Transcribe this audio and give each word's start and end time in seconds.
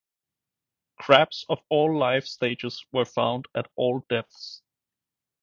Crabs 0.99 1.45
of 1.47 1.59
all 1.69 1.95
life 1.95 2.25
stages 2.25 2.83
were 2.91 3.05
found 3.05 3.45
at 3.53 3.69
all 3.75 4.03
depths. 4.09 4.63